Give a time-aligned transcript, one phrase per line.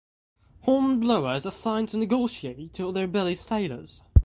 [0.61, 4.01] Hornblower is assigned to negotiate with the rebellious sailors.